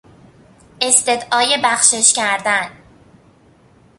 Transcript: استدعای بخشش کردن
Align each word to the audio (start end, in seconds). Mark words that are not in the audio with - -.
استدعای 0.81 1.57
بخشش 1.63 2.13
کردن 2.13 2.69